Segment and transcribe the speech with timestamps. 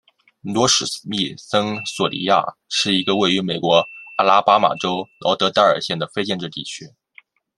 [0.41, 3.85] 罗史密森索尼亚是一个位于美国
[4.17, 6.95] 阿拉巴马州劳德代尔县的非建制地区。